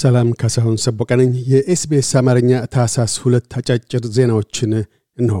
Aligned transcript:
ሰላም 0.00 0.28
ካሳሁን 0.40 0.76
ሰቦቀነኝ 0.82 1.32
የኤስቤስ 1.52 2.10
አማርኛ 2.18 2.50
ታሳስ 2.74 3.14
ሁለት 3.22 3.54
አጫጭር 3.58 4.04
ዜናዎችን 4.16 4.72
እንሆ። 5.18 5.38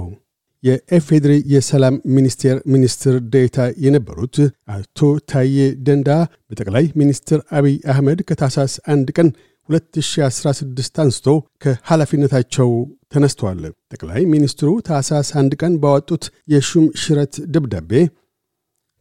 የኤፌድሪ 0.62 1.34
የሰላም 1.52 1.94
ሚኒስቴር 2.16 2.56
ሚኒስትር 2.72 3.14
ዴታ 3.34 3.58
የነበሩት 3.84 4.36
አቶ 4.74 4.98
ታዬ 5.30 5.56
ደንዳ 5.86 6.08
በጠቅላይ 6.48 6.86
ሚኒስትር 7.00 7.38
አብይ 7.58 7.76
አህመድ 7.92 8.20
ከታሳስ 8.28 8.74
አንድ 8.94 9.08
ቀን 9.16 9.28
2016 9.68 11.00
አንስቶ 11.02 11.26
ከኃላፊነታቸው 11.62 12.70
ተነስተዋል። 13.14 13.62
ጠቅላይ 13.92 14.22
ሚኒስትሩ 14.34 14.70
ታሳስ 14.88 15.30
አንድ 15.40 15.54
ቀን 15.60 15.74
ባወጡት 15.82 16.24
የሹም 16.48 16.86
ሽረት 17.02 17.36
ደብዳቤ 17.54 17.92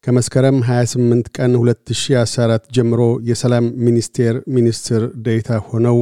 ከመስከረም 0.03 0.57
28 0.65 1.29
ቀን 1.37 1.51
2014 1.59 2.69
ጀምሮ 2.75 3.01
የሰላም 3.29 3.65
ሚኒስቴር 3.85 4.35
ሚኒስትር 4.55 5.01
ዴታ 5.25 5.57
ሆነው 5.69 5.97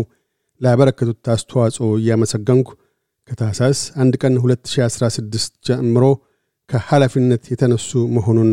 ላበረከቱት 0.61 1.27
አስተዋጽኦ 1.33 1.87
እያመሰገንኩ 1.97 2.69
ከታህሳስ 3.29 3.79
1 4.03 4.19
ቀን 4.21 4.35
2016 4.41 5.33
ጀምሮ 5.69 6.03
ከኃላፊነት 6.69 7.43
የተነሱ 7.51 7.89
መሆኑን 8.15 8.51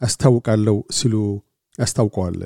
አስታውቃለሁ 0.00 0.76
ሲሉ 0.98 1.16
አስታውቀዋል። 1.78 2.38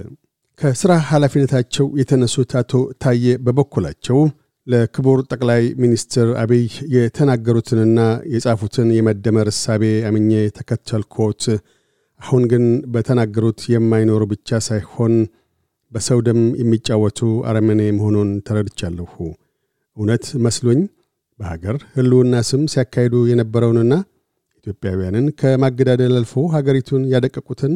ከሥራ 0.59 0.93
ኃላፊነታቸው 1.09 1.87
የተነሱት 2.01 2.53
አቶ 2.61 2.73
ታዬ 3.03 3.25
በበኩላቸው 3.47 4.19
ለክቡር 4.67 5.19
ጠቅላይ 5.33 5.63
ሚኒስትር 5.83 6.29
አብይ 6.43 6.65
የተናገሩትንና 6.97 7.99
የጻፉትን 8.33 8.89
የመደመር 8.97 9.49
እሳቤ 9.53 9.83
አምኜ 10.09 10.31
ተከተልኮት 10.59 11.43
አሁን 12.21 12.43
ግን 12.51 12.65
በተናገሩት 12.93 13.61
የማይኖሩ 13.73 14.23
ብቻ 14.31 14.59
ሳይሆን 14.67 15.15
በሰው 15.93 16.21
ደም 16.27 16.41
የሚጫወቱ 16.61 17.19
አረመኔ 17.49 17.83
መሆኑን 17.97 18.31
ተረድቻለሁ። 18.47 19.13
እውነት 19.97 20.25
መስሎኝ 20.45 20.81
በሀገር 21.41 21.77
ህልውና 21.95 22.35
ስም 22.49 22.63
ሲያካሂዱ 22.73 23.15
የነበረውንና 23.31 23.95
ኢትዮጵያውያንን 24.59 25.27
ከማገዳደል 25.41 26.15
አልፎ 26.19 26.35
ሀገሪቱን 26.55 27.03
ያደቀቁትን 27.13 27.75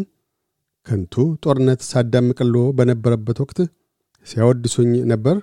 ከንቱ 0.87 1.15
ጦርነት 1.45 1.81
ሳዳምቅሎ 1.91 2.57
በነበረበት 2.79 3.39
ወቅት 3.45 3.59
ሲያወድሱኝ 4.27 4.93
ነበር። 5.13 5.37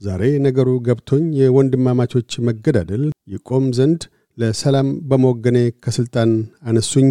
ዛሬ 0.00 0.22
ነገሩ 0.46 0.68
ገብቶኝ 0.86 1.24
የወንድማማቾች 1.40 2.30
መገዳደል 2.46 3.02
ይቆም 3.32 3.66
ዘንድ 3.76 4.02
ለሰላም 4.38 4.88
በመወገኔ 5.08 5.58
ከሥልጣን 5.84 6.30
አነሱኝ። 6.62 7.08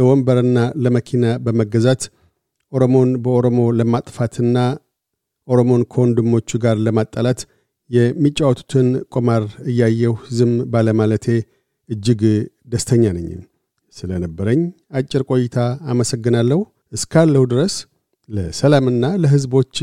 ለወንበርና 0.00 0.58
ለመኪና 0.84 1.24
በመገዛት 1.44 2.02
ኦሮሞን 2.72 3.10
በኦሮሞ 3.24 3.60
ለማጥፋትና 3.78 4.56
ኦሮሞን 5.48 5.82
ከወንድሞቹ 5.92 6.58
ጋር 6.64 6.76
ለማጣላት 6.86 7.40
የሚጫወቱትን 7.90 8.88
ቁማር 9.14 9.44
እያየሁ 9.70 10.14
ዝም 10.36 10.52
ባለማለቴ 10.72 11.26
እጅግ 11.88 12.20
ደስተኛ 12.72 13.04
ነኝ። 13.16 13.30
ስለነበረኝ 13.94 14.60
አጭር 14.98 15.22
ቆይታ 15.30 15.56
አመሰግናለሁ። 15.92 16.58
እስካለሁ 16.96 17.42
ድረስ 17.52 17.74
ለሰላምና 18.28 19.04
ለሕዝቦች 19.22 19.76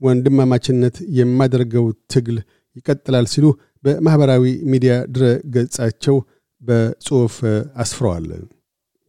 ወንድማማችነት 0.00 0.96
የማደርገው 1.18 1.84
ትግል 2.12 2.38
ይቀጥላል 2.76 3.26
ሲሉ 3.32 3.46
በማኅበራዊ 3.84 4.44
ሚዲያ 4.72 4.94
ድረ 5.14 5.24
ገጻቸው 5.54 6.16
በጽሑፍ 6.62 7.36
አስፍረዋል። 7.84 8.26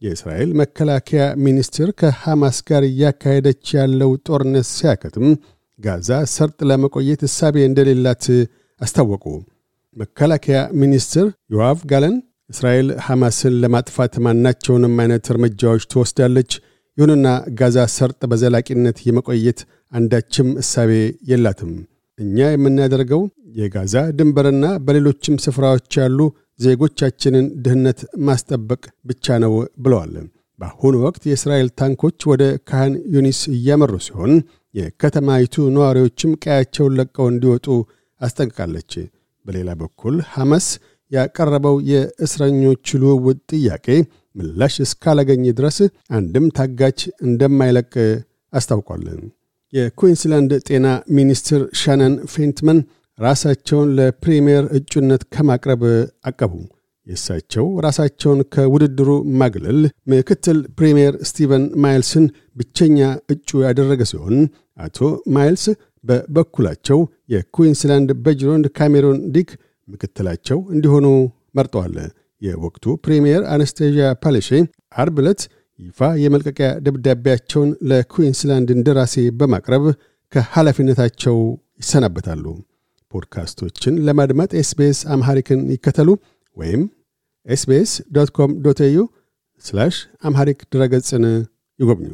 የእስራኤል 0.04 0.50
መከላከያ 0.60 1.24
ሚኒስትር 1.44 1.88
ከሐማስ 2.00 2.58
ጋር 2.68 2.82
እያካሄደች 2.88 3.64
ያለው 3.76 4.10
ጦርነት 4.28 4.68
ሲያከትም 4.72 5.26
ጋዛ 5.78 6.10
ሰርጥ 6.34 6.58
ለመቆየት 6.70 7.22
እሳቤ 7.28 7.56
እንደሌላት 7.68 8.24
አስታወቁ። 8.80 9.24
መከላከያ 9.96 10.58
ሚኒስትር 10.80 11.26
ዮአቭ 11.54 11.80
ጋለን 11.90 12.14
እስራኤል 12.50 12.88
ሐማስን 13.06 13.54
ለማጥፋት 13.62 14.14
ማናቸውንም 14.24 14.94
አይነት 15.02 15.26
እርምጃዎች 15.32 15.82
ትወስዳለች፣ 15.92 16.52
ይሁንና 16.98 17.28
ጋዛ 17.60 17.78
ሰርጥ 17.94 18.20
በዘላቂነት 18.30 18.98
የመቆየት 19.06 19.60
አንዳችም 19.92 20.48
እሳቤ 20.62 20.90
የላትም። 21.30 21.72
እኛ 22.18 22.38
የምናደርገው 22.52 23.22
የጋዛ 23.56 23.94
ድንበርና 24.18 24.66
በሌሎችም 24.86 25.40
ስፍራዎች 25.44 25.96
ያሉ 26.00 26.18
ዜጎቻችንን 26.60 27.46
ድህነት 27.64 28.00
ማስጠበቅ 28.26 28.82
ብቻ 29.04 29.36
ነው 29.44 29.52
ብለዋል። 29.84 30.14
በአሁኑ 30.58 30.94
ወቅት 31.04 31.22
የእስራኤል 31.28 31.68
ታንኮች 31.78 32.18
ወደ 32.30 32.42
ካህን 32.68 32.94
ዩኒስ 33.14 33.40
እያመሩ 33.54 33.92
ሲሆን 34.04 34.32
የከተማይቱ 34.74 35.64
ነዋሪዎችም 35.74 36.32
ቀያቸውን 36.44 36.96
ለቀው 36.98 37.26
እንዲወጡ 37.32 37.66
አስጠንቅቃለች። 38.20 38.92
በሌላ 39.46 39.70
በኩል 39.80 40.14
ሐማስ 40.34 40.66
ያቀረበው 41.10 41.76
የእስረኞች 41.90 42.86
ልውውጥ 43.00 43.38
ጥያቄ 43.52 43.86
ምላሽ 44.36 44.74
እስካላገኘ 44.84 45.44
ድረስ 45.58 45.76
አንድም 46.16 46.46
ታጋች 46.56 47.00
እንደማይለቅ 47.26 47.92
አስታውቋል። 48.52 49.04
የኩዊንስላንድ 49.72 50.52
ጤና 50.68 50.86
ሚኒስትር 51.16 51.62
ሻነን 51.80 52.14
ፌንትመን 52.32 52.78
ራሳቸውን 53.18 53.90
ለፕሪምየር 53.98 54.64
እጩነት 54.78 55.22
ከማቅረብ 55.34 55.82
አቀቡ። 56.30 56.52
የእሳቸው 57.06 57.66
ራሳቸውን 57.84 58.40
ከውድድሩ 58.54 59.08
ማግለል 59.40 59.80
ምክትል 60.10 60.58
ፕሪምየር 60.78 61.14
ስቲቨን 61.28 61.64
ማይልስን 61.82 62.26
ብቸኛ 62.58 62.98
እጩ 63.34 63.60
ያደረገ 63.66 64.02
ሲሆን 64.10 64.36
አቶ 64.78 64.98
ማይልስ 65.34 65.64
በበኩላቸው 66.04 66.98
የኩዊንስላንድ 67.34 68.10
በጅሮንድ 68.24 68.66
ካሜሮን 68.78 69.18
ዲክ 69.36 69.50
ምክትላቸው 69.88 70.58
እንዲሆኑ 70.74 71.06
መርጠዋል። 71.58 71.96
የወቅቱ 72.42 72.84
ፕሪምየር 73.04 73.42
አነስቴዥያ 73.54 74.06
ፓሌሼ 74.22 74.48
አርብ 74.96 75.18
ዕለት 75.22 75.42
ይፋ 75.78 76.00
የመልቀቂያ 76.22 76.68
ደብዳቤያቸውን 76.86 77.70
ለኩዊንስላንድ 77.90 78.68
እንደራሴ 78.74 79.16
በማቅረብ 79.38 79.84
ከኃላፊነታቸው 80.32 81.36
ይሰናበታሉ። 81.82 82.44
ፖድካስቶችን 83.14 83.94
ለማድመጥ 84.06 84.50
SBS 84.60 85.00
Amharic 85.14 85.50
ን 85.50 85.60
ይከተሉ 85.74 86.08
ወይም 86.56 86.82
SBS 87.46 87.90
dot 88.16 88.30
com 88.30 88.52
dot 88.64 88.80
au 88.86 88.98
Amharic 90.22 90.60
ድረገጽን 90.72 91.24
ይጎብኙ። 91.80 92.10